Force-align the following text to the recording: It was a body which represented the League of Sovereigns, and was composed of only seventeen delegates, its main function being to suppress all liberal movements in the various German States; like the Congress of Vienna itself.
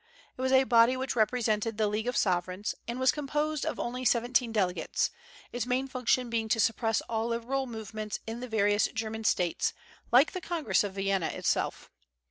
It 0.35 0.41
was 0.41 0.51
a 0.51 0.63
body 0.63 0.97
which 0.97 1.15
represented 1.15 1.77
the 1.77 1.87
League 1.87 2.07
of 2.07 2.17
Sovereigns, 2.17 2.73
and 2.87 2.99
was 2.99 3.11
composed 3.11 3.67
of 3.67 3.79
only 3.79 4.03
seventeen 4.03 4.51
delegates, 4.51 5.11
its 5.51 5.67
main 5.67 5.87
function 5.87 6.27
being 6.27 6.49
to 6.49 6.59
suppress 6.59 7.01
all 7.01 7.27
liberal 7.27 7.67
movements 7.67 8.17
in 8.25 8.39
the 8.39 8.47
various 8.47 8.87
German 8.87 9.25
States; 9.25 9.73
like 10.11 10.31
the 10.31 10.41
Congress 10.41 10.83
of 10.83 10.93
Vienna 10.95 11.27
itself. 11.27 11.91